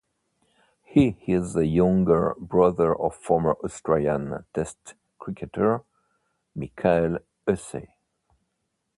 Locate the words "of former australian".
2.95-4.45